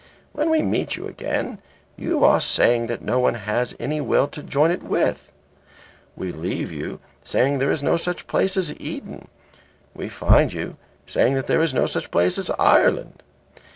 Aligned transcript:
When 0.33 0.49
we 0.49 0.63
meet 0.63 0.95
you 0.95 1.05
again 1.05 1.59
you 1.95 2.23
are 2.23 2.41
saying 2.41 2.87
that 2.87 3.03
no 3.03 3.19
one 3.19 3.35
has 3.35 3.75
any 3.79 4.01
will 4.01 4.27
to 4.29 4.41
join 4.41 4.71
it 4.71 4.81
with. 4.81 5.31
We 6.15 6.31
leave 6.31 6.71
you 6.71 6.99
saying 7.23 7.59
that 7.59 7.59
there 7.59 7.69
is 7.71 7.83
no 7.83 7.97
such 7.97 8.25
place 8.25 8.57
as 8.57 8.73
Eden. 8.79 9.27
We 9.93 10.09
find 10.09 10.51
you 10.53 10.77
saying 11.05 11.35
that 11.35 11.45
there 11.45 11.61
is 11.61 11.75
no 11.75 11.85
such 11.85 12.09
place 12.09 12.39
as 12.39 12.49
Ireland. 12.57 13.21